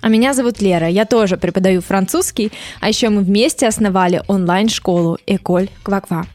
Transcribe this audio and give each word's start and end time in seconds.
А 0.00 0.08
меня 0.08 0.32
зовут 0.34 0.60
Лера, 0.60 0.88
я 0.88 1.04
тоже 1.04 1.36
преподаю 1.36 1.80
французский, 1.80 2.52
а 2.80 2.88
еще 2.88 3.08
мы 3.08 3.22
вместе 3.22 3.66
основали 3.66 4.22
онлайн-школу 4.28 5.18
Эколь 5.26 5.68
Кваква. 5.82 6.26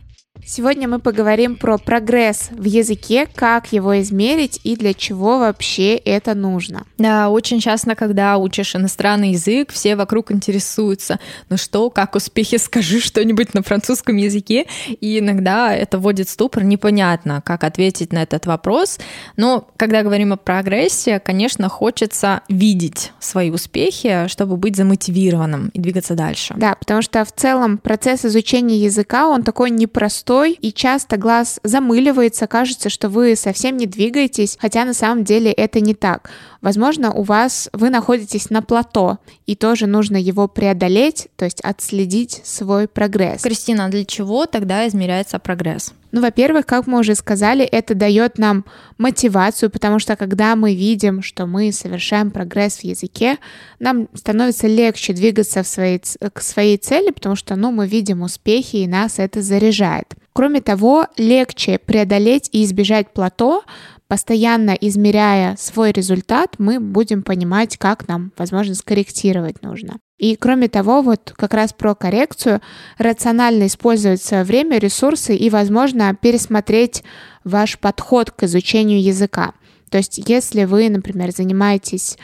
Сегодня 0.46 0.90
мы 0.90 1.00
поговорим 1.00 1.56
про 1.56 1.78
прогресс 1.78 2.50
в 2.52 2.66
языке, 2.66 3.28
как 3.34 3.72
его 3.72 4.00
измерить 4.02 4.60
и 4.64 4.76
для 4.76 4.94
чего 4.94 5.40
вообще 5.40 5.96
это 5.96 6.36
нужно. 6.36 6.86
Да, 6.98 7.30
очень 7.30 7.62
часто, 7.62 7.96
когда 7.96 8.38
учишь 8.38 8.76
иностранный 8.76 9.32
язык, 9.32 9.72
все 9.72 9.96
вокруг 9.96 10.32
интересуются, 10.32 11.20
ну 11.50 11.56
что, 11.56 11.90
как 11.90 12.16
успехи, 12.16 12.58
скажи 12.58 13.00
что-нибудь 13.00 13.54
на 13.54 13.64
французском 13.64 14.18
языке, 14.18 14.66
и 15.00 15.20
иногда 15.20 15.74
это 15.74 15.98
вводит 15.98 16.28
ступор, 16.28 16.64
непонятно, 16.64 17.41
как 17.46 17.64
ответить 17.64 18.12
на 18.12 18.22
этот 18.22 18.46
вопрос, 18.46 19.00
но 19.38 19.68
когда 19.78 20.04
говорим 20.04 20.34
о 20.34 20.38
прогрессе, 20.38 21.20
конечно, 21.20 21.70
хочется 21.70 22.41
видеть 22.50 23.14
свои 23.20 23.50
успехи, 23.50 24.28
чтобы 24.28 24.58
быть 24.58 24.76
замотивированным 24.76 25.70
и 25.70 25.80
двигаться 25.80 26.16
дальше. 26.16 26.54
Да, 26.58 26.76
потому 26.76 27.02
что 27.02 27.24
в 27.24 27.32
целом 27.32 27.78
процесс 27.78 28.26
изучения 28.26 28.78
языка, 28.78 29.30
он 29.30 29.44
такой 29.44 29.70
непростой, 29.70 30.32
пустой, 30.34 30.57
и 30.62 30.71
часто 30.71 31.17
глаз 31.17 31.59
замыливается, 31.63 32.48
кажется, 32.48 32.89
что 32.89 33.09
вы 33.09 33.35
совсем 33.35 33.77
не 33.77 33.85
двигаетесь, 33.85 34.57
хотя 34.59 34.84
на 34.84 34.93
самом 34.93 35.23
деле 35.23 35.51
это 35.51 35.79
не 35.79 35.93
так. 35.93 36.31
Возможно, 36.62 37.13
у 37.13 37.23
вас 37.23 37.70
вы 37.71 37.89
находитесь 37.89 38.49
на 38.49 38.61
плато, 38.61 39.20
и 39.45 39.55
тоже 39.55 39.85
нужно 39.85 40.17
его 40.17 40.48
преодолеть, 40.48 41.27
то 41.35 41.45
есть 41.45 41.61
отследить 41.61 42.41
свой 42.43 42.87
прогресс. 42.87 43.41
Кристина, 43.43 43.89
для 43.89 44.05
чего 44.05 44.45
тогда 44.45 44.87
измеряется 44.87 45.37
прогресс? 45.37 45.93
Ну, 46.14 46.22
во-первых, 46.22 46.68
как 46.68 46.86
мы 46.86 47.00
уже 47.00 47.16
сказали, 47.16 47.66
это 47.66 47.96
дает 47.96 48.38
нам 48.38 48.66
мотивацию, 49.00 49.72
потому 49.72 49.98
что 49.98 50.16
когда 50.16 50.56
мы 50.56 50.76
видим, 50.76 51.24
что 51.24 51.48
мы 51.48 51.72
совершаем 51.72 52.30
прогресс 52.30 52.78
в 52.78 52.84
языке, 52.84 53.40
нам 53.80 54.08
становится 54.14 54.68
легче 54.68 55.14
двигаться 55.14 55.64
в 55.64 55.68
своей, 55.68 56.00
к 56.00 56.40
своей 56.40 56.78
цели, 56.78 57.10
потому 57.10 57.36
что 57.36 57.56
ну, 57.56 57.72
мы 57.72 57.88
видим 57.88 58.22
успехи, 58.22 58.76
и 58.76 58.88
нас 58.88 59.18
это 59.18 59.41
заряжает. 59.41 60.14
Кроме 60.34 60.62
того, 60.62 61.08
легче 61.18 61.80
преодолеть 61.80 62.48
и 62.52 62.64
избежать 62.64 63.12
плато, 63.12 63.64
постоянно 64.07 64.72
измеряя 64.72 65.56
свой 65.57 65.91
результат, 65.91 66.56
мы 66.57 66.79
будем 66.79 67.23
понимать, 67.23 67.78
как 67.78 68.07
нам, 68.07 68.31
возможно, 68.38 68.75
скорректировать 68.75 69.62
нужно. 69.62 69.97
И 70.18 70.35
кроме 70.35 70.69
того, 70.69 71.01
вот 71.01 71.34
как 71.35 71.53
раз 71.53 71.73
про 71.73 71.95
коррекцию, 71.95 72.62
рационально 72.97 73.68
использовать 73.68 74.22
свое 74.22 74.44
время, 74.44 74.78
ресурсы 74.78 75.35
и, 75.35 75.50
возможно, 75.50 76.16
пересмотреть 76.16 77.03
ваш 77.44 77.79
подход 77.79 78.31
к 78.31 78.44
изучению 78.44 79.01
языка. 79.01 79.53
То 79.90 79.97
есть, 79.97 80.22
если 80.28 80.63
вы, 80.63 80.90
например, 80.90 81.31
занимаетесь 81.31 82.17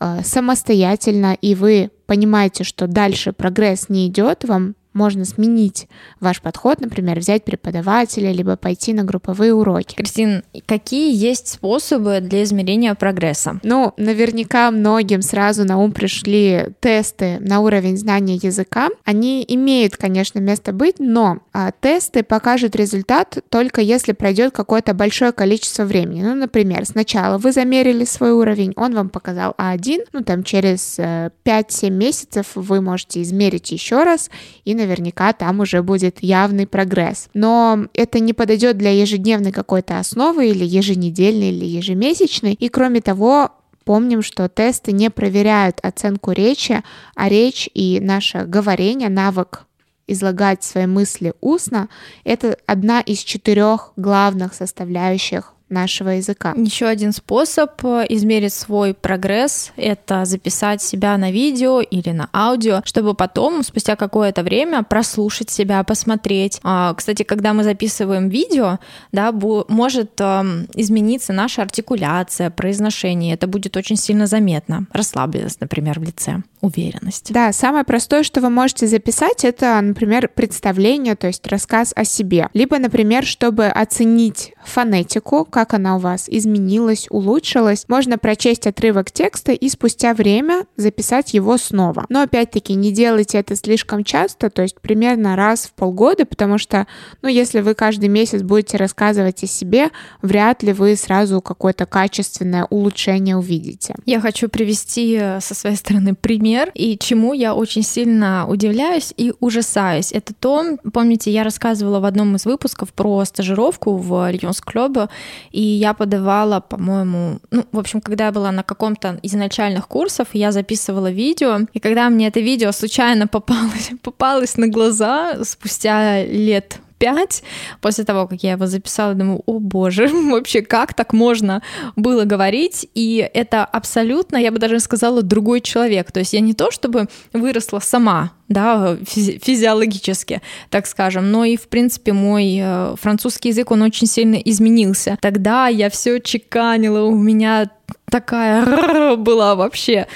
э, 0.00 0.20
самостоятельно 0.24 1.34
и 1.34 1.54
вы 1.54 1.90
понимаете, 2.06 2.64
что 2.64 2.86
дальше 2.86 3.32
прогресс 3.32 3.88
не 3.88 4.06
идет, 4.08 4.44
вам 4.44 4.74
можно 4.92 5.24
сменить 5.24 5.88
ваш 6.20 6.40
подход, 6.40 6.80
например, 6.80 7.18
взять 7.18 7.44
преподавателя, 7.44 8.32
либо 8.32 8.56
пойти 8.56 8.92
на 8.92 9.04
групповые 9.04 9.54
уроки. 9.54 9.94
Кристин, 9.94 10.42
какие 10.66 11.14
есть 11.14 11.48
способы 11.48 12.20
для 12.20 12.42
измерения 12.42 12.94
прогресса? 12.94 13.60
Ну, 13.62 13.92
наверняка 13.96 14.70
многим 14.70 15.22
сразу 15.22 15.64
на 15.64 15.78
ум 15.78 15.92
пришли 15.92 16.68
тесты 16.80 17.38
на 17.40 17.60
уровень 17.60 17.96
знания 17.96 18.34
языка. 18.34 18.88
Они 19.04 19.44
имеют, 19.46 19.96
конечно, 19.96 20.38
место 20.40 20.72
быть, 20.72 20.98
но 20.98 21.38
а, 21.52 21.72
тесты 21.72 22.22
покажут 22.22 22.74
результат 22.76 23.38
только 23.48 23.80
если 23.80 24.12
пройдет 24.12 24.52
какое-то 24.52 24.94
большое 24.94 25.32
количество 25.32 25.84
времени. 25.84 26.22
Ну, 26.22 26.34
например, 26.34 26.84
сначала 26.86 27.38
вы 27.38 27.52
замерили 27.52 28.04
свой 28.04 28.32
уровень, 28.32 28.72
он 28.76 28.94
вам 28.94 29.08
показал 29.08 29.54
А1, 29.58 30.06
ну, 30.12 30.22
там 30.22 30.42
через 30.42 30.98
э, 30.98 31.30
5-7 31.44 31.90
месяцев 31.90 32.46
вы 32.54 32.80
можете 32.80 33.22
измерить 33.22 33.70
еще 33.70 34.02
раз 34.02 34.30
и 34.64 34.74
наверняка 34.80 35.32
там 35.32 35.60
уже 35.60 35.82
будет 35.82 36.22
явный 36.22 36.66
прогресс. 36.66 37.28
Но 37.34 37.86
это 37.94 38.20
не 38.20 38.32
подойдет 38.32 38.76
для 38.76 38.90
ежедневной 38.90 39.52
какой-то 39.52 39.98
основы 39.98 40.48
или 40.48 40.64
еженедельной 40.64 41.50
или 41.50 41.64
ежемесячной. 41.64 42.54
И 42.54 42.68
кроме 42.68 43.00
того, 43.00 43.50
Помним, 43.84 44.22
что 44.22 44.48
тесты 44.48 44.92
не 44.92 45.10
проверяют 45.10 45.80
оценку 45.82 46.32
речи, 46.32 46.82
а 47.16 47.28
речь 47.28 47.68
и 47.74 47.98
наше 48.00 48.44
говорение, 48.44 49.08
навык 49.08 49.66
излагать 50.06 50.62
свои 50.62 50.86
мысли 50.86 51.34
устно, 51.40 51.88
это 52.24 52.56
одна 52.66 53.00
из 53.00 53.18
четырех 53.18 53.92
главных 53.96 54.54
составляющих 54.54 55.54
нашего 55.70 56.10
языка. 56.10 56.54
Еще 56.56 56.86
один 56.86 57.12
способ 57.12 57.84
э, 57.84 58.06
измерить 58.08 58.52
свой 58.52 58.94
прогресс— 58.94 59.72
это 59.76 60.24
записать 60.24 60.82
себя 60.82 61.16
на 61.16 61.30
видео 61.30 61.80
или 61.80 62.10
на 62.10 62.28
аудио, 62.32 62.82
чтобы 62.84 63.14
потом, 63.14 63.62
спустя 63.62 63.96
какое-то 63.96 64.42
время, 64.42 64.82
прослушать 64.82 65.50
себя, 65.50 65.82
посмотреть. 65.84 66.60
А, 66.62 66.94
кстати, 66.94 67.22
когда 67.22 67.52
мы 67.52 67.64
записываем 67.64 68.28
видео, 68.28 68.78
да, 69.12 69.32
может 69.32 70.20
эм, 70.20 70.66
измениться 70.74 71.32
наша 71.32 71.62
артикуляция, 71.62 72.50
произношение. 72.50 73.34
Это 73.34 73.46
будет 73.46 73.76
очень 73.76 73.96
сильно 73.96 74.26
заметно. 74.26 74.86
Расслабленность, 74.92 75.60
например, 75.60 76.00
в 76.00 76.02
лице, 76.02 76.42
уверенность. 76.60 77.32
Да, 77.32 77.52
самое 77.52 77.84
простое, 77.84 78.22
что 78.22 78.40
вы 78.40 78.50
можете 78.50 78.86
записать, 78.86 79.44
это, 79.44 79.80
например, 79.80 80.28
представление, 80.28 81.16
то 81.16 81.26
есть 81.26 81.46
рассказ 81.46 81.92
о 81.96 82.04
себе. 82.04 82.48
Либо, 82.54 82.78
например, 82.78 83.24
чтобы 83.24 83.66
оценить 83.66 84.54
фонетику, 84.64 85.44
как 85.44 85.74
она 85.74 85.96
у 85.96 85.98
вас 85.98 86.26
изменилась, 86.28 87.06
улучшилась, 87.10 87.86
можно 87.88 88.18
прочесть 88.18 88.66
отрывок 88.66 89.10
текста 89.10 89.52
и 89.52 89.68
спустя 89.68 90.14
время 90.14 90.66
записать 90.76 91.34
его 91.34 91.56
снова. 91.56 92.06
Но 92.08 92.22
опять-таки 92.22 92.74
не 92.74 92.92
делайте 92.92 93.38
это 93.38 93.56
слишком 93.56 94.04
часто, 94.04 94.50
то 94.50 94.62
есть 94.62 94.80
примерно 94.80 95.36
раз 95.36 95.66
в 95.66 95.72
полгода, 95.72 96.26
потому 96.26 96.58
что, 96.58 96.86
ну, 97.22 97.28
если 97.28 97.60
вы 97.60 97.74
каждый 97.74 98.08
месяц 98.08 98.42
будете 98.42 98.76
рассказывать 98.76 99.42
о 99.42 99.46
себе, 99.46 99.90
вряд 100.22 100.62
ли 100.62 100.72
вы 100.72 100.96
сразу 100.96 101.40
какое-то 101.40 101.86
качественное 101.86 102.66
улучшение 102.70 103.36
увидите. 103.36 103.94
Я 104.04 104.20
хочу 104.20 104.48
привести 104.48 105.16
э, 105.20 105.40
со 105.40 105.54
своей 105.54 105.76
стороны 105.76 106.14
пример, 106.14 106.49
и 106.74 106.98
чему 106.98 107.32
я 107.32 107.54
очень 107.54 107.82
сильно 107.82 108.46
удивляюсь 108.48 109.12
и 109.16 109.32
ужасаюсь. 109.40 110.12
Это 110.12 110.34
то, 110.34 110.78
помните, 110.92 111.30
я 111.30 111.44
рассказывала 111.44 112.00
в 112.00 112.04
одном 112.04 112.36
из 112.36 112.44
выпусков 112.44 112.92
про 112.92 113.24
стажировку 113.24 113.96
в 113.96 114.30
Льонс 114.30 114.60
Клёбе, 114.60 115.08
и 115.50 115.60
я 115.60 115.94
подавала, 115.94 116.60
по-моему, 116.60 117.40
ну, 117.50 117.64
в 117.72 117.78
общем, 117.78 118.00
когда 118.00 118.26
я 118.26 118.32
была 118.32 118.52
на 118.52 118.62
каком-то 118.62 119.18
из 119.22 119.32
начальных 119.32 119.88
курсов, 119.88 120.28
я 120.32 120.52
записывала 120.52 121.10
видео, 121.10 121.60
и 121.72 121.80
когда 121.80 122.10
мне 122.10 122.28
это 122.28 122.40
видео 122.40 122.72
случайно 122.72 123.26
попалось, 123.26 123.90
попалось 124.02 124.56
на 124.56 124.68
глаза 124.68 125.44
спустя 125.44 126.24
лет 126.24 126.80
пять 127.00 127.42
после 127.80 128.04
того, 128.04 128.28
как 128.28 128.44
я 128.44 128.52
его 128.52 128.66
записала, 128.66 129.14
думаю, 129.14 129.42
о 129.46 129.58
боже, 129.58 130.08
вообще 130.30 130.62
как 130.62 130.94
так 130.94 131.12
можно 131.12 131.62
было 131.96 132.24
говорить? 132.24 132.86
И 132.94 133.28
это 133.34 133.64
абсолютно, 133.64 134.36
я 134.36 134.52
бы 134.52 134.58
даже 134.58 134.78
сказала, 134.78 135.22
другой 135.22 135.62
человек. 135.62 136.12
То 136.12 136.20
есть 136.20 136.34
я 136.34 136.40
не 136.40 136.54
то, 136.54 136.70
чтобы 136.70 137.08
выросла 137.32 137.80
сама, 137.80 138.32
да, 138.48 138.96
физи- 139.00 139.40
физиологически, 139.42 140.42
так 140.68 140.86
скажем, 140.86 141.30
но 141.32 141.44
и, 141.44 141.56
в 141.56 141.68
принципе, 141.68 142.12
мой 142.12 142.58
э, 142.60 142.94
французский 143.00 143.48
язык, 143.48 143.70
он 143.70 143.82
очень 143.82 144.06
сильно 144.06 144.36
изменился. 144.36 145.16
Тогда 145.20 145.68
я 145.68 145.88
все 145.88 146.20
чеканила, 146.20 147.04
у 147.04 147.16
меня 147.16 147.70
такая 148.10 149.16
была 149.16 149.54
вообще. 149.54 150.06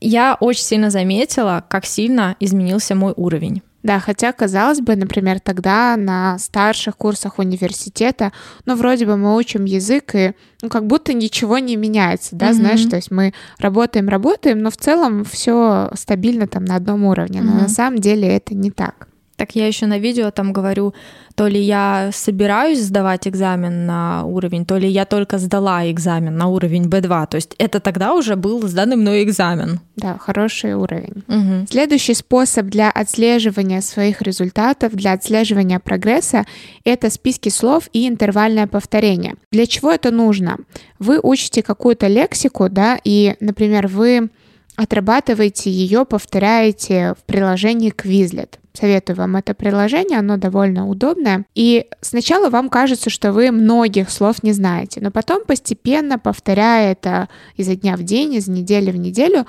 Я 0.00 0.36
очень 0.38 0.62
сильно 0.62 0.90
заметила, 0.90 1.64
как 1.68 1.84
сильно 1.86 2.36
изменился 2.38 2.94
мой 2.94 3.12
уровень. 3.16 3.62
Да, 3.88 4.00
хотя, 4.00 4.32
казалось 4.32 4.82
бы, 4.82 4.96
например, 4.96 5.40
тогда 5.40 5.96
на 5.96 6.38
старших 6.38 6.94
курсах 6.98 7.38
университета, 7.38 8.32
ну, 8.66 8.76
вроде 8.76 9.06
бы 9.06 9.16
мы 9.16 9.34
учим 9.34 9.64
язык, 9.64 10.14
и 10.14 10.32
ну, 10.60 10.68
как 10.68 10.86
будто 10.86 11.14
ничего 11.14 11.56
не 11.58 11.76
меняется, 11.76 12.36
да, 12.36 12.50
mm-hmm. 12.50 12.52
знаешь, 12.52 12.84
то 12.84 12.96
есть 12.96 13.10
мы 13.10 13.32
работаем, 13.58 14.10
работаем, 14.10 14.58
но 14.60 14.70
в 14.70 14.76
целом 14.76 15.24
все 15.24 15.90
стабильно 15.94 16.46
там 16.46 16.66
на 16.66 16.76
одном 16.76 17.04
уровне, 17.04 17.40
но 17.40 17.52
mm-hmm. 17.52 17.62
на 17.62 17.68
самом 17.70 17.98
деле 17.98 18.28
это 18.28 18.54
не 18.54 18.70
так. 18.70 19.07
Так 19.38 19.54
я 19.54 19.68
еще 19.68 19.86
на 19.86 19.98
видео 19.98 20.32
там 20.32 20.52
говорю, 20.52 20.94
то 21.36 21.46
ли 21.46 21.60
я 21.60 22.10
собираюсь 22.12 22.80
сдавать 22.80 23.28
экзамен 23.28 23.86
на 23.86 24.24
уровень, 24.24 24.66
то 24.66 24.76
ли 24.76 24.88
я 24.88 25.04
только 25.04 25.38
сдала 25.38 25.88
экзамен 25.88 26.36
на 26.36 26.48
уровень 26.48 26.86
B2. 26.86 27.28
То 27.28 27.36
есть 27.36 27.54
это 27.58 27.78
тогда 27.78 28.14
уже 28.14 28.34
был 28.34 28.66
сданный 28.66 28.96
мной 28.96 29.22
экзамен. 29.22 29.78
Да, 29.94 30.18
хороший 30.18 30.74
уровень. 30.74 31.22
Мгм. 31.28 31.68
Следующий 31.70 32.14
способ 32.14 32.66
для 32.66 32.90
отслеживания 32.90 33.80
своих 33.80 34.22
результатов, 34.22 34.94
для 34.94 35.12
отслеживания 35.12 35.78
прогресса, 35.78 36.44
это 36.82 37.08
списки 37.08 37.48
слов 37.48 37.88
и 37.92 38.08
интервальное 38.08 38.66
повторение. 38.66 39.36
Для 39.52 39.66
чего 39.66 39.92
это 39.92 40.10
нужно? 40.10 40.56
Вы 40.98 41.20
учите 41.22 41.62
какую-то 41.62 42.08
лексику, 42.08 42.68
да, 42.68 42.98
и, 43.04 43.36
например, 43.38 43.86
вы 43.86 44.30
отрабатываете 44.78 45.70
ее, 45.72 46.04
повторяете 46.04 47.14
в 47.18 47.24
приложении 47.24 47.92
Quizlet. 47.92 48.58
Советую 48.72 49.16
вам 49.16 49.34
это 49.34 49.52
приложение, 49.52 50.20
оно 50.20 50.36
довольно 50.36 50.88
удобное. 50.88 51.44
И 51.56 51.86
сначала 52.00 52.48
вам 52.48 52.68
кажется, 52.68 53.10
что 53.10 53.32
вы 53.32 53.50
многих 53.50 54.08
слов 54.08 54.44
не 54.44 54.52
знаете, 54.52 55.00
но 55.00 55.10
потом 55.10 55.44
постепенно, 55.44 56.16
повторяя 56.16 56.92
это 56.92 57.28
изо 57.56 57.74
дня 57.74 57.96
в 57.96 58.04
день, 58.04 58.34
из 58.34 58.46
недели 58.46 58.92
в 58.92 58.96
неделю, 58.96 59.46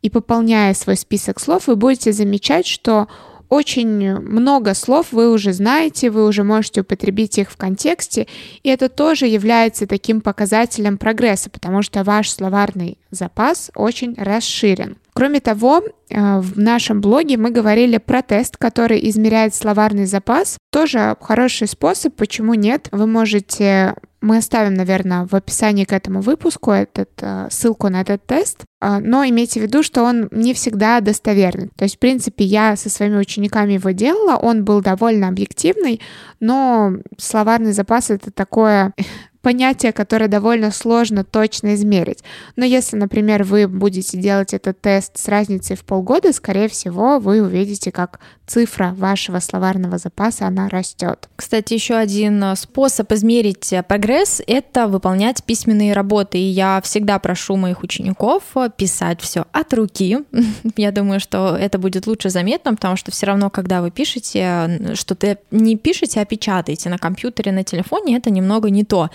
и 0.00 0.08
пополняя 0.08 0.72
свой 0.72 0.96
список 0.96 1.38
слов, 1.38 1.66
вы 1.66 1.76
будете 1.76 2.12
замечать, 2.12 2.66
что 2.66 3.08
очень 3.52 4.18
много 4.18 4.72
слов 4.72 5.08
вы 5.12 5.30
уже 5.30 5.52
знаете, 5.52 6.08
вы 6.08 6.26
уже 6.26 6.42
можете 6.42 6.80
употребить 6.80 7.36
их 7.36 7.50
в 7.50 7.58
контексте, 7.58 8.26
и 8.62 8.70
это 8.70 8.88
тоже 8.88 9.26
является 9.26 9.86
таким 9.86 10.22
показателем 10.22 10.96
прогресса, 10.96 11.50
потому 11.50 11.82
что 11.82 12.02
ваш 12.02 12.30
словарный 12.30 12.96
запас 13.10 13.70
очень 13.74 14.14
расширен. 14.16 14.96
Кроме 15.12 15.40
того, 15.40 15.82
э, 15.82 16.40
в 16.40 16.58
нашем 16.58 17.02
блоге 17.02 17.36
мы 17.36 17.50
говорили 17.50 17.98
про 17.98 18.22
тест, 18.22 18.56
который 18.56 19.06
измеряет 19.10 19.54
словарный 19.54 20.06
запас. 20.06 20.56
Тоже 20.70 21.14
хороший 21.20 21.68
способ, 21.68 22.14
почему 22.14 22.54
нет. 22.54 22.88
Вы 22.90 23.06
можете 23.06 23.96
мы 24.22 24.38
оставим, 24.38 24.74
наверное, 24.74 25.26
в 25.26 25.34
описании 25.34 25.84
к 25.84 25.92
этому 25.92 26.20
выпуску 26.20 26.70
этот, 26.70 27.10
э, 27.20 27.48
ссылку 27.50 27.88
на 27.88 28.00
этот 28.00 28.24
тест, 28.24 28.64
А, 28.84 28.98
но 28.98 29.24
имейте 29.24 29.60
в 29.60 29.62
виду, 29.62 29.84
что 29.84 30.02
он 30.02 30.28
не 30.32 30.54
всегда 30.54 31.00
достоверный. 31.00 31.70
То 31.76 31.84
есть, 31.84 31.96
в 31.96 31.98
принципе, 32.00 32.44
я 32.44 32.74
со 32.74 32.90
своими 32.90 33.16
учениками 33.16 33.74
его 33.74 33.90
делала, 33.90 34.36
он 34.36 34.64
был 34.64 34.80
довольно 34.80 35.28
объективный, 35.28 36.00
но 36.40 36.94
словарный 37.16 37.72
запас— 37.72 38.10
это 38.10 38.32
такое 38.32 38.92
понятие, 39.40 39.92
которое 39.92 40.26
довольно 40.26 40.72
сложно 40.72 41.22
точно 41.22 41.74
измерить. 41.74 42.24
Но 42.56 42.64
если, 42.64 42.96
например, 42.96 43.44
вы 43.44 43.68
будете 43.68 44.18
делать 44.18 44.52
этот 44.52 44.80
тест 44.80 45.16
с 45.16 45.28
разницей 45.28 45.76
в 45.76 45.84
полгода, 45.84 46.32
скорее 46.32 46.68
всего, 46.68 47.20
вы 47.20 47.40
увидите, 47.40 47.92
как 47.92 48.18
цифра 48.52 48.94
вашего 48.98 49.40
словарного 49.40 49.96
запаса, 49.96 50.46
она 50.46 50.68
растет. 50.68 51.28
Кстати, 51.36 51.72
еще 51.72 51.94
один 51.94 52.44
э, 52.44 52.56
способ 52.56 53.10
измерить 53.12 53.72
э, 53.72 53.82
прогресс– 53.82 54.42
это 54.46 54.88
выполнять 54.88 55.42
письменные 55.42 55.94
работы. 55.94 56.36
И 56.36 56.42
я 56.42 56.80
всегда 56.82 57.18
прошу 57.18 57.56
моих 57.56 57.82
учеников 57.82 58.42
э, 58.54 58.68
писать 58.76 59.22
все 59.22 59.46
от 59.52 59.72
руки. 59.72 60.18
Я 60.76 60.92
думаю, 60.92 61.18
что 61.18 61.56
это 61.56 61.78
будет 61.78 62.06
лучше 62.06 62.28
заметно, 62.28 62.74
потому 62.74 62.96
что 62.96 63.10
все 63.10 63.26
равно, 63.26 63.48
когда 63.48 63.80
вы 63.80 63.90
пишете, 63.90 64.92
что-то 64.96 65.38
не 65.50 65.76
пишете, 65.76 66.20
а 66.20 66.26
печатаете 66.26 66.90
на 66.90 66.98
компьютере, 66.98 67.52
на 67.52 67.64
телефоне, 67.64 68.18
это 68.18 68.30
немного 68.30 68.68
не 68.68 68.84
то. 68.84 69.08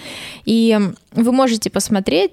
И 0.45 0.77
вы 1.11 1.31
можете 1.31 1.69
посмотреть, 1.69 2.31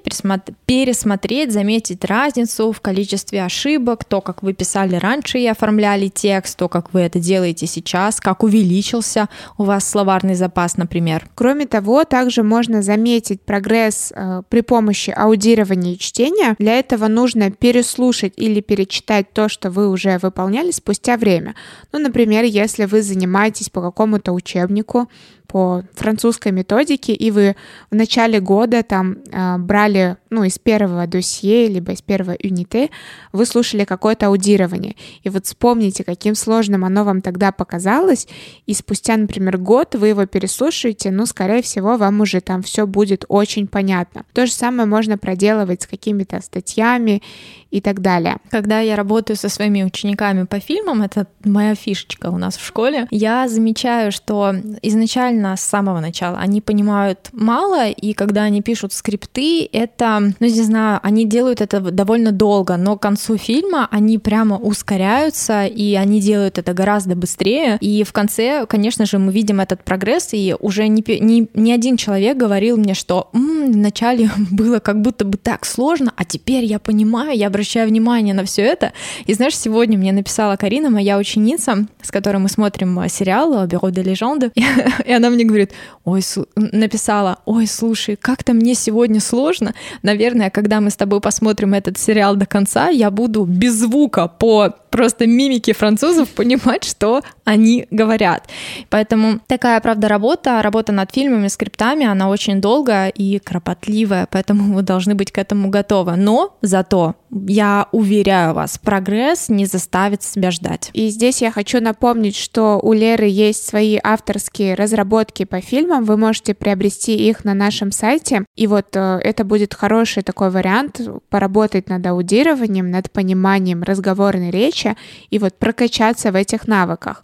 пересмотреть, 0.67 1.53
заметить 1.53 2.05
разницу 2.05 2.73
в 2.73 2.81
количестве 2.81 3.43
ошибок, 3.43 4.05
то, 4.05 4.21
как 4.21 4.43
вы 4.43 4.53
писали 4.53 4.97
раньше 4.97 5.39
и 5.39 5.47
оформляли 5.47 6.09
текст, 6.09 6.59
то, 6.59 6.69
как 6.69 6.94
вы 6.94 7.00
это 7.00 7.19
делаете 7.19 7.67
сейчас, 7.67 8.20
как 8.20 8.43
увеличился 8.43 9.29
у 9.58 9.64
вас 9.64 9.88
словарный 9.88 10.35
запас, 10.35 10.76
например. 10.76 11.29
Кроме 11.35 11.67
того, 11.67 12.05
также 12.05 12.43
можно 12.43 12.82
заметить 12.82 13.43
прогресс 13.43 14.12
э, 14.14 14.43
при 14.49 14.62
помощи 14.62 15.11
аудирования 15.11 15.94
и 15.94 15.99
чтения. 15.99 16.55
Для 16.58 16.79
этого 16.79 17.08
нужно 17.08 17.50
переслушать 17.50 18.32
или 18.37 18.61
перечитать 18.61 19.32
то, 19.32 19.49
что 19.49 19.70
вы 19.70 19.88
уже 19.88 20.19
выполняли 20.19 20.70
спустя 20.70 21.17
время. 21.17 21.55
Ну, 21.93 21.99
например, 21.99 22.44
если 22.44 22.85
вы 22.85 23.02
занимаетесь 23.02 23.69
по 23.69 23.82
какому-то 23.82 24.32
учебнику, 24.32 25.08
по 25.55 25.85
французской 25.95 26.51
методике, 26.51 27.12
и 27.12 27.31
вы 27.31 27.55
в 27.89 27.95
начале 27.95 28.41
года 28.41 28.83
там 28.83 29.19
э, 29.31 29.56
брали, 29.59 30.17
ну, 30.29 30.43
из 30.43 30.59
первого 30.59 31.06
досье, 31.06 31.69
либо 31.69 31.93
из 31.93 32.03
первого 32.03 32.35
юниты, 32.37 32.91
вы 33.33 33.47
слушали 33.47 33.85
какое-то 33.85 34.27
аудирование. 34.27 34.97
И 35.23 35.29
вот 35.29 35.47
вспомните, 35.47 36.03
каким 36.03 36.35
сложным 36.35 36.85
оно 36.85 37.05
вам 37.05 37.21
тогда 37.21 37.53
показалось, 37.53 38.27
и 38.67 38.75
спустя, 38.75 39.17
например, 39.17 39.59
год 39.59 39.95
вы 39.95 40.09
его 40.09 40.27
переслушаете, 40.27 41.12
ну, 41.12 41.25
скорее 41.25 41.62
всего, 41.62 41.97
вам 41.99 42.21
уже 42.21 42.41
там 42.41 42.61
все 42.65 42.85
будет 42.85 43.25
очень 43.29 43.69
понятно. 43.69 44.25
То 44.33 44.47
же 44.47 44.53
самое 44.53 44.89
можно 44.89 45.19
проделывать 45.19 45.83
с 45.83 45.87
какими-то 45.87 46.41
статьями 46.41 47.23
и 47.71 47.81
так 47.81 48.01
далее. 48.01 48.39
Когда 48.51 48.81
я 48.81 48.97
работаю 48.97 49.37
со 49.37 49.49
своими 49.49 49.85
учениками 49.85 50.47
по 50.47 50.59
фильмам, 50.59 51.03
это 51.03 51.29
моя 51.45 51.77
фишечка 51.77 52.31
у 52.31 52.39
нас 52.39 52.56
в 52.56 52.67
школе, 52.67 53.06
я 53.12 53.47
замечаю, 53.49 54.11
что 54.11 54.53
изначально 54.83 55.44
с 55.56 55.61
самого 55.61 56.00
начала 56.00 56.38
они 56.38 56.61
понимают 56.61 57.29
мало, 57.32 57.88
и 57.88 58.12
когда 58.14 58.43
они 58.43 58.62
пишут 58.62 58.93
скрипты, 58.93 59.69
это, 59.73 60.32
ну 60.41 60.46
не 60.46 60.62
знаю, 60.62 61.00
они 61.02 61.25
делают 61.26 61.61
это 61.61 61.81
довольно 61.81 62.32
долго, 62.32 62.76
но 62.76 62.96
к 62.96 63.02
концу 63.02 63.37
фильма 63.37 63.88
они 63.91 64.19
прямо 64.19 64.58
ускоряются, 64.58 65.67
и 65.67 65.94
они 65.94 66.20
делают 66.20 66.58
это 66.58 66.73
гораздо 66.73 67.14
быстрее, 67.17 67.79
и 67.81 68.05
в 68.05 68.12
конце, 68.12 68.67
конечно 68.67 69.06
же, 69.06 69.19
мы 69.19 69.32
видим 69.32 69.61
этот 69.61 69.85
прогресс, 69.85 70.31
и 70.32 70.55
уже 70.58 70.88
не, 70.88 71.05
не, 71.20 71.49
не 71.55 71.73
один 71.73 71.96
человек 71.96 72.37
говорил 72.37 72.76
мне, 72.76 72.94
что 72.94 73.29
М, 73.35 73.73
вначале 73.73 74.31
было 74.50 74.79
как 74.79 75.00
будто 75.00 75.25
бы 75.25 75.37
так 75.37 75.64
сложно, 75.64 76.12
а 76.17 76.25
теперь 76.25 76.64
я 76.64 76.79
понимаю, 76.79 77.37
я 77.37 77.49
обращаю 77.49 77.88
внимание 77.88 78.35
на 78.35 78.44
все 78.44 78.62
это. 78.62 78.93
И 79.26 79.35
знаешь, 79.35 79.58
сегодня 79.58 79.99
мне 79.99 80.12
написала 80.12 80.56
Карина, 80.56 80.91
моя 80.91 81.19
ученица, 81.19 81.87
с 82.02 82.11
которой 82.11 82.38
мы 82.38 82.49
смотрим 82.49 82.99
э, 83.00 83.08
сериал 83.08 83.67
«Бюро 83.67 83.91
де 83.91 84.02
легенды», 84.02 84.52
и 85.05 85.12
она 85.12 85.31
мне 85.34 85.44
говорит, 85.44 85.72
ой, 86.04 86.22
написала, 86.56 87.38
ой, 87.44 87.66
слушай, 87.66 88.16
как-то 88.16 88.52
мне 88.52 88.75
сегодня 88.75 89.20
сложно. 89.20 89.75
Наверное, 90.02 90.50
когда 90.50 90.81
мы 90.81 90.90
с 90.90 90.96
тобой 90.96 91.20
посмотрим 91.20 91.75
этот 91.75 91.98
сериал 91.98 92.36
до 92.36 92.46
конца, 92.46 92.88
я 92.88 93.10
буду 93.10 93.44
без 93.44 93.75
звука 93.75 94.28
по 94.28 94.75
просто 94.94 95.26
мимики 95.26 95.73
французов 95.73 96.29
понимать, 96.29 96.85
что 96.85 97.23
они 97.43 97.88
говорят. 97.91 98.49
Поэтому 98.91 99.41
такая, 99.49 99.81
правда, 99.81 100.06
работа, 100.06 100.62
работа 100.62 100.93
над 100.93 101.12
фильмами, 101.12 101.49
скриптами, 101.49 102.06
она 102.06 102.29
очень 102.29 102.61
долгая 102.61 103.08
и 103.08 103.41
кропотливая, 103.41 104.29
поэтому 104.31 104.73
вы 104.73 104.82
должны 104.82 105.17
быть 105.17 105.32
к 105.32 105.38
этому 105.38 105.69
готовы. 105.69 106.14
Но 106.14 106.56
зато, 106.62 107.17
я 107.49 107.88
уверяю 107.91 108.55
вас, 108.55 108.79
прогресс 108.79 109.48
не 109.48 109.67
заставит 109.67 110.22
себя 110.22 110.53
ждать. 110.53 110.91
И 110.93 111.08
здесь 111.08 111.43
я 111.43 111.51
хочу 111.51 111.81
напомнить, 111.81 112.36
что 112.36 112.79
у 112.81 112.93
Леры 112.93 113.27
есть 113.27 113.67
свои 113.67 113.98
авторские 114.01 114.74
разработки 114.74 115.44
по 115.44 115.60
фильмам, 115.60 116.05
вы 116.05 116.17
можете 116.17 116.55
приобрести 116.55 117.17
их 117.17 117.44
на 117.44 117.55
нашем 117.55 117.91
сайте, 117.91 118.44
и 118.55 118.69
вот 118.69 118.94
э, 118.94 119.19
это 119.24 119.44
будет 119.44 119.74
хороший 119.74 120.22
такой 120.22 120.51
вариант 120.51 121.01
поработать 121.31 121.89
над 121.89 122.06
аудированием, 122.06 122.93
над 122.93 123.10
пониманием 123.10 123.82
разговорной 123.82 124.53
речи, 124.53 124.83
и 125.31 125.38
вот 125.38 125.58
прокачаться 125.58 126.32
в 126.32 126.36
этих 126.36 126.69
навыках. 126.69 127.22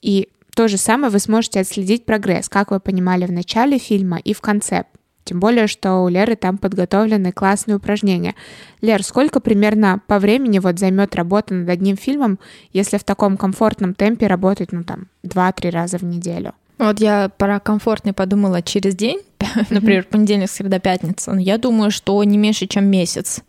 И 0.00 0.28
то 0.54 0.68
же 0.68 0.76
самое 0.76 1.10
вы 1.10 1.18
сможете 1.18 1.60
отследить 1.60 2.04
прогресс, 2.04 2.48
как 2.48 2.70
вы 2.70 2.80
понимали 2.80 3.26
в 3.26 3.32
начале 3.32 3.78
фильма 3.78 4.18
и 4.18 4.32
в 4.32 4.40
конце. 4.40 4.84
Тем 5.28 5.40
более, 5.40 5.66
что 5.66 6.02
у 6.04 6.08
Леры 6.08 6.36
там 6.36 6.56
подготовлены 6.56 7.32
классные 7.32 7.76
упражнения. 7.76 8.34
Лер, 8.80 9.02
сколько 9.02 9.40
примерно 9.40 10.00
по 10.06 10.18
времени 10.18 10.58
вот 10.58 10.78
займет 10.78 11.14
работа 11.14 11.52
над 11.52 11.68
одним 11.68 11.98
фильмом, 11.98 12.38
если 12.72 12.96
в 12.96 13.04
таком 13.04 13.36
комфортном 13.36 13.92
темпе 13.92 14.26
работать, 14.26 14.72
ну 14.72 14.84
там, 14.84 15.08
2-3 15.24 15.70
раза 15.70 15.98
в 15.98 16.02
неделю? 16.02 16.54
Вот 16.78 16.98
я 16.98 17.28
про 17.28 17.60
комфортный 17.60 18.14
подумала 18.14 18.62
через 18.62 18.94
день, 18.94 19.20
например, 19.70 20.04
понедельник, 20.04 20.50
среда, 20.50 20.78
пятница. 20.78 21.32
Я 21.32 21.58
думаю, 21.58 21.90
что 21.90 22.22
не 22.24 22.38
меньше, 22.38 22.66
чем 22.66 22.86
месяц. 22.86 23.40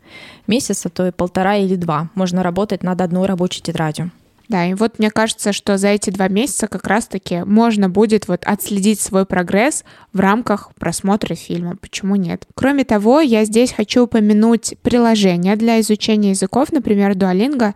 Месяц, 0.46 0.86
а 0.86 0.88
то 0.88 1.06
и 1.06 1.10
полтора 1.10 1.56
или 1.56 1.76
два 1.76 2.10
можно 2.14 2.42
работать 2.42 2.82
над 2.82 3.00
одной 3.00 3.26
рабочей 3.26 3.62
тетрадью. 3.62 4.10
Да, 4.50 4.66
и 4.66 4.74
вот 4.74 4.98
мне 4.98 5.12
кажется, 5.12 5.52
что 5.52 5.78
за 5.78 5.88
эти 5.88 6.10
два 6.10 6.26
месяца 6.26 6.66
как 6.66 6.84
раз-таки 6.88 7.44
можно 7.44 7.88
будет 7.88 8.26
вот 8.26 8.42
отследить 8.44 9.00
свой 9.00 9.24
прогресс 9.24 9.84
в 10.12 10.18
рамках 10.18 10.74
просмотра 10.74 11.36
фильма. 11.36 11.76
Почему 11.76 12.16
нет? 12.16 12.46
Кроме 12.54 12.84
того, 12.84 13.20
я 13.20 13.44
здесь 13.44 13.72
хочу 13.72 14.02
упомянуть 14.02 14.74
приложения 14.82 15.54
для 15.54 15.78
изучения 15.80 16.30
языков, 16.30 16.72
например, 16.72 17.12
Duolingo. 17.12 17.74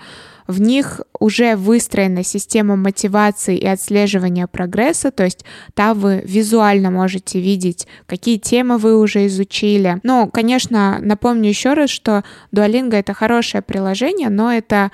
В 0.49 0.61
них 0.61 1.01
уже 1.21 1.55
выстроена 1.55 2.25
система 2.25 2.75
мотивации 2.75 3.57
и 3.57 3.67
отслеживания 3.67 4.49
прогресса, 4.49 5.13
то 5.13 5.23
есть 5.23 5.45
там 5.75 5.97
вы 5.97 6.25
визуально 6.27 6.91
можете 6.91 7.39
видеть, 7.39 7.87
какие 8.07 8.39
темы 8.39 8.79
вы 8.79 8.99
уже 8.99 9.27
изучили. 9.27 10.01
Ну, 10.03 10.29
конечно, 10.29 10.99
напомню 11.01 11.49
еще 11.49 11.75
раз, 11.75 11.89
что 11.91 12.25
Duolingo— 12.53 12.95
это 12.97 13.15
хорошее 13.15 13.63
приложение, 13.63 14.29
но 14.29 14.53
это 14.53 14.91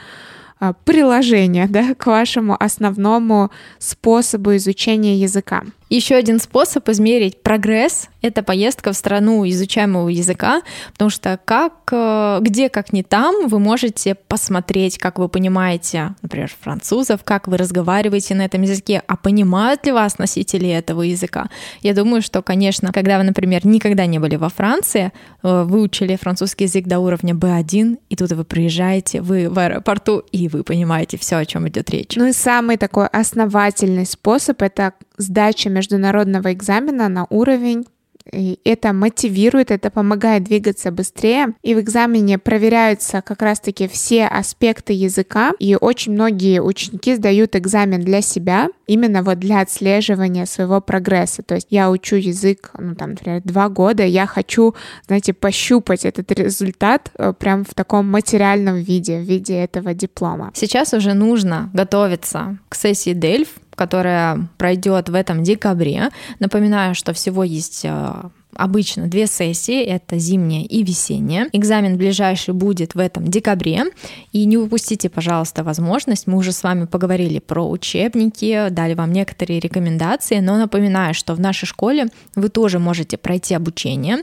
приложение 0.85 1.67
да, 1.67 1.95
к 1.95 2.07
вашему 2.07 2.57
основному 2.59 3.51
способу 3.79 4.57
изучения 4.57 5.17
языка. 5.17 5.63
Еще 5.91 6.15
один 6.15 6.39
способ 6.39 6.89
измерить 6.89 7.43
прогресс— 7.43 8.09
это 8.23 8.45
поездка 8.45 8.93
в 8.93 8.97
страну 8.97 9.45
изучаемого 9.49 10.09
языка, 10.09 10.63
потому 10.93 11.11
что 11.11 11.37
как, 11.45 11.73
э, 11.91 12.39
где, 12.43 12.69
как 12.69 12.93
не 12.93 13.03
там, 13.03 13.49
вы 13.49 13.59
можете 13.59 14.15
посмотреть, 14.15 14.99
как 14.99 15.19
вы 15.19 15.29
понимаете, 15.29 16.15
например, 16.23 16.49
французов, 16.61 17.25
как 17.25 17.49
вы 17.49 17.57
разговариваете 17.57 18.37
на 18.37 18.45
этом 18.45 18.63
языке, 18.63 19.03
а 19.09 19.17
понимают 19.17 19.85
ли 19.85 19.91
вас 19.91 20.19
носители 20.19 20.69
этого 20.69 21.03
языка. 21.03 21.49
Я 21.83 21.93
думаю, 21.93 22.23
что, 22.23 22.41
конечно, 22.41 22.93
когда 22.93 23.19
вы, 23.19 23.25
например, 23.25 23.67
никогда 23.67 24.07
не 24.07 24.21
были 24.21 24.37
во 24.37 24.49
Франции, 24.49 25.11
э, 25.43 25.65
выучили 25.65 26.15
французский 26.15 26.65
язык 26.65 26.87
до 26.87 27.01
уровня 27.01 27.35
B1, 27.35 27.99
и 28.09 28.15
тут 28.15 28.31
вы 28.31 28.45
приезжаете, 28.45 29.23
вы 29.23 29.49
в 29.49 29.59
аэропорту, 29.59 30.23
и 30.31 30.47
вы 30.47 30.63
понимаете 30.63 31.19
все, 31.19 31.39
о 31.39 31.45
чем 31.45 31.67
идет 31.67 31.91
речь. 31.91 32.15
Ну 32.15 32.27
и 32.27 32.33
самый 32.33 32.77
такой 32.77 33.09
основательный 33.09 34.07
способ— 34.07 34.63
это 34.63 34.93
сдача 35.21 35.71
международного 35.71 36.53
экзамена 36.53 37.09
на 37.09 37.27
уровень 37.31 37.87
и 38.33 38.61
это 38.65 38.93
мотивирует, 38.93 39.71
это 39.71 39.91
помогает 39.91 40.45
двигаться 40.45 40.91
быстрее. 40.91 41.55
И 41.63 41.75
в 41.75 41.81
экзамене 41.81 42.39
проверяются 42.39 43.23
как 43.23 43.43
раз-таки 43.43 43.89
все 43.89 44.27
аспекты 44.27 44.93
языка. 44.93 45.53
И 45.59 45.77
очень 45.81 46.13
многие 46.13 46.63
ученики 46.63 47.15
сдают 47.15 47.57
экзамен 47.57 48.01
для 48.01 48.21
себя, 48.21 48.69
именно 48.87 49.23
вот 49.23 49.39
для 49.39 49.61
отслеживания 49.61 50.47
своего 50.47 50.81
прогресса. 50.81 51.43
То 51.43 51.55
есть 51.55 51.69
я 51.71 51.91
учу 51.91 52.17
язык, 52.17 52.71
ну 52.79 52.95
там, 52.95 53.11
например, 53.11 53.43
два 53.45 53.69
года, 53.69 54.05
я 54.05 54.27
хочу, 54.27 54.75
знаете, 55.07 55.33
пощупать 55.33 56.05
этот 56.05 56.31
результат 56.33 57.11
э, 57.17 57.33
прям 57.33 57.65
в 57.65 57.75
таком 57.75 58.11
материальном 58.11 58.77
виде, 58.77 59.19
в 59.19 59.23
виде 59.23 59.55
этого 59.55 59.95
диплома. 59.95 60.51
Сейчас 60.55 60.93
уже 60.93 61.15
нужно 61.15 61.71
готовиться 61.73 62.59
к 62.69 62.75
сессии 62.75 63.13
Дельф, 63.13 63.49
которая 63.81 64.47
пройдет 64.59 65.09
в 65.09 65.15
этом 65.15 65.43
декабре. 65.43 66.11
Напоминаю, 66.39 66.95
что 66.95 67.15
всего 67.15 67.45
есть 67.45 67.87
э, 67.87 68.13
обычно 68.55 69.07
две 69.07 69.27
сессии, 69.27 69.83
это 69.83 70.19
зимняя 70.19 70.65
и 70.65 70.83
весенняя. 70.83 71.49
Экзамен 71.53 71.97
ближайший 71.97 72.55
будет 72.55 72.95
в 72.95 72.99
этом 72.99 73.29
декабре, 73.29 73.85
и 74.33 74.45
не 74.45 74.57
упустите, 74.57 75.09
пожалуйста, 75.09 75.65
возможность. 75.65 76.27
Мы 76.27 76.37
уже 76.37 76.53
с 76.53 76.63
вами 76.63 76.87
поговорили 76.87 77.39
про 77.39 77.69
учебники, 77.69 78.69
дали 78.71 78.95
вам 78.95 79.13
некоторые 79.13 79.61
рекомендации, 79.61 80.41
но 80.41 80.57
напоминаю, 80.57 81.15
что 81.15 81.35
в 81.35 81.41
нашей 81.41 81.67
школе 81.67 82.09
вы 82.35 82.49
тоже 82.49 82.79
можете 82.79 83.17
пройти 83.17 83.55
обучение. 83.55 84.19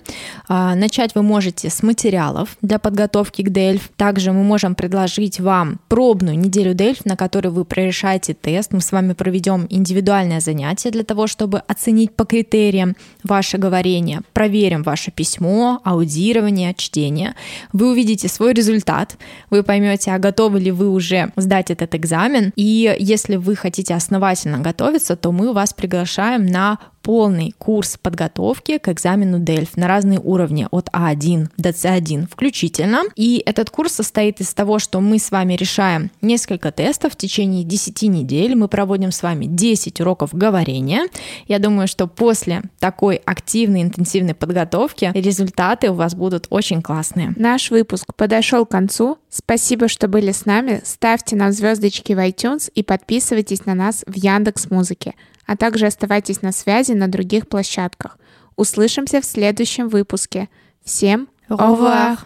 А, 0.47 0.75
начать 0.75 1.15
вы 1.15 1.23
можете 1.23 1.69
с 1.69 1.83
материалов 1.83 2.57
для 2.61 2.79
подготовки 2.79 3.41
к 3.41 3.49
DELF. 3.49 3.81
Также 3.95 4.31
мы 4.31 4.43
можем 4.43 4.75
предложить 4.75 5.39
вам 5.39 5.79
пробную 5.87 6.37
неделю 6.37 6.73
DELF, 6.73 7.01
на 7.05 7.15
которой 7.15 7.49
вы 7.49 7.65
прорешаете 7.65 8.33
тест. 8.33 8.73
Мы 8.73 8.81
с 8.81 8.91
вами 8.91 9.13
проведем 9.13 9.67
индивидуальное 9.69 10.39
занятие 10.39 10.91
для 10.91 11.03
того, 11.03 11.27
чтобы 11.27 11.59
оценить 11.59 12.15
по 12.15 12.25
критериям 12.25 12.95
ваше 13.23 13.57
говорение, 13.57 14.16
проверим 14.33 14.83
ваше 14.83 15.11
письмо, 15.11 15.81
аудирование, 15.83 16.73
чтение. 16.73 17.35
Вы 17.73 17.91
увидите 17.91 18.27
свой 18.27 18.53
результат, 18.53 19.17
вы 19.49 19.63
поймете, 19.63 20.11
а 20.11 20.19
готовы 20.19 20.59
ли 20.59 20.71
вы 20.71 20.89
уже 20.89 21.31
сдать 21.35 21.71
этот 21.71 21.95
экзамен. 21.95 22.51
И 22.55 22.95
если 22.99 23.35
вы 23.35 23.55
хотите 23.55 23.93
основательно 23.93 24.59
готовиться, 24.59 25.15
то 25.15 25.31
мы 25.31 25.53
вас 25.53 25.73
приглашаем 25.73 26.45
на 26.45 26.77
полный 27.07 27.55
курс 27.57 27.97
подготовки 28.01 28.79
к 28.79 28.89
экзамену 28.89 29.39
DELF 29.39 29.69
на 29.77 29.87
разные 29.87 30.19
уровни 30.19 30.67
от 30.71 30.89
А1 30.89 31.47
до 31.55 31.69
С1 31.69 32.27
включительно. 32.29 33.03
И 33.15 33.41
этот 33.45 33.69
курс 33.69 33.93
состоит 33.93 34.41
из 34.41 34.53
того, 34.53 34.77
что 34.77 34.99
мы 34.99 35.17
с 35.17 35.31
вами 35.31 35.53
решаем 35.53 36.11
несколько 36.21 36.69
тестов 36.73 37.13
в 37.13 37.15
течение 37.15 37.63
10 37.63 38.01
недель. 38.09 38.55
Мы 38.55 38.67
проводим 38.67 39.13
с 39.13 39.23
вами 39.23 39.45
10 39.45 40.01
уроков 40.01 40.33
говорения. 40.33 41.07
Я 41.47 41.59
думаю, 41.59 41.87
что 41.87 42.07
после 42.07 42.63
такой 42.77 43.15
активной, 43.23 43.83
интенсивной 43.83 44.33
подготовки 44.33 45.09
результаты 45.13 45.91
у 45.91 45.93
вас 45.93 46.13
будут 46.13 46.47
очень 46.49 46.81
классные. 46.81 47.33
Наш 47.37 47.71
выпуск 47.71 48.13
подошел 48.17 48.65
к 48.65 48.71
концу. 48.71 49.17
Спасибо, 49.29 49.87
что 49.87 50.09
были 50.09 50.33
с 50.33 50.45
нами. 50.45 50.81
Ставьте 50.83 51.37
нам 51.37 51.53
звездочки 51.53 52.11
в 52.11 52.17
iTunes 52.17 52.69
и 52.75 52.83
подписывайтесь 52.83 53.65
на 53.65 53.75
нас 53.75 54.03
в 54.05 54.17
Яндекс 54.17 54.69
Музыке 54.69 55.13
а 55.47 55.57
также 55.57 55.87
оставайтесь 55.87 56.43
на 56.43 56.51
связи 56.51 56.91
на 56.91 57.07
других 57.07 57.47
площадках. 57.47 58.19
Услышимся 58.55 59.21
в 59.21 59.25
следующем 59.25 59.87
выпуске. 59.87 60.49
Всем 60.83 61.27
au 61.49 61.57
revoir! 61.57 62.17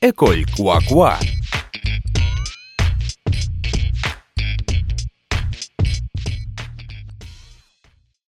École 0.00 0.44
Quoi 0.56 0.78
Quoi 0.88 1.14